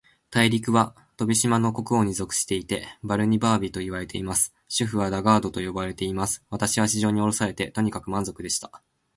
[0.31, 4.51] 大陸は、飛島の国王に属していて、バルニバービといわれています。
[4.75, 6.43] 首府はラガードと呼ばれています。
[6.49, 8.81] 私は地上におろされて、とにかく満足でした。